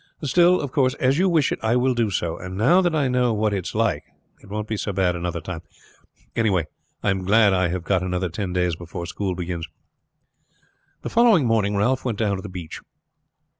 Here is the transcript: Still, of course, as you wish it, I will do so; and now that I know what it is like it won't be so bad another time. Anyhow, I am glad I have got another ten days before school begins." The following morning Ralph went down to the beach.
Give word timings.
Still, 0.23 0.59
of 0.59 0.71
course, 0.71 0.95
as 0.95 1.19
you 1.19 1.29
wish 1.29 1.51
it, 1.51 1.59
I 1.61 1.75
will 1.75 1.93
do 1.93 2.09
so; 2.09 2.35
and 2.35 2.57
now 2.57 2.81
that 2.81 2.95
I 2.95 3.07
know 3.07 3.35
what 3.35 3.53
it 3.53 3.67
is 3.67 3.75
like 3.75 4.03
it 4.41 4.49
won't 4.49 4.67
be 4.67 4.75
so 4.75 4.91
bad 4.91 5.15
another 5.15 5.41
time. 5.41 5.61
Anyhow, 6.35 6.61
I 7.03 7.11
am 7.11 7.23
glad 7.23 7.53
I 7.53 7.67
have 7.67 7.83
got 7.83 8.01
another 8.01 8.29
ten 8.29 8.51
days 8.51 8.75
before 8.75 9.05
school 9.05 9.35
begins." 9.35 9.67
The 11.03 11.11
following 11.11 11.45
morning 11.45 11.75
Ralph 11.75 12.03
went 12.03 12.17
down 12.17 12.37
to 12.37 12.41
the 12.41 12.49
beach. 12.49 12.81